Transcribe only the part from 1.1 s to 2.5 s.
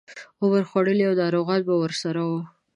ناروغان به ورسره وو.